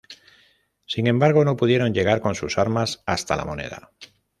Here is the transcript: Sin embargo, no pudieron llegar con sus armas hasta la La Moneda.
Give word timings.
Sin 0.87 1.05
embargo, 1.05 1.45
no 1.45 1.55
pudieron 1.55 1.93
llegar 1.93 2.21
con 2.21 2.33
sus 2.33 2.57
armas 2.57 3.03
hasta 3.05 3.35
la 3.35 3.43
La 3.43 3.45
Moneda. 3.51 3.91